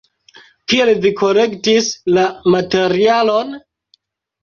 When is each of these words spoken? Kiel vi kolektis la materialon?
Kiel 0.73 0.91
vi 1.03 1.11
kolektis 1.19 1.91
la 2.19 2.27
materialon? 2.57 3.57